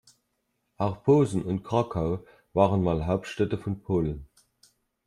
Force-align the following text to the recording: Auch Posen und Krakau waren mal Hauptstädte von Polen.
Auch 0.77 1.03
Posen 1.03 1.43
und 1.45 1.61
Krakau 1.61 2.25
waren 2.53 2.81
mal 2.81 3.05
Hauptstädte 3.05 3.59
von 3.59 3.83
Polen. 3.83 4.27